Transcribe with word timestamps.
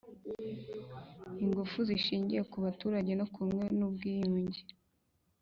lngufu 1.43 1.79
zishingiye 1.89 2.41
ku 2.51 2.57
baturage 2.65 3.11
no 3.19 3.25
ku 3.33 3.39
bumwe 3.45 3.67
n'ubwiyunge. 3.77 4.61